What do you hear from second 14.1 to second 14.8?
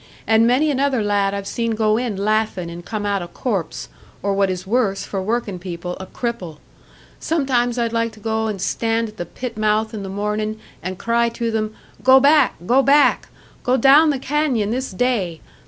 canyon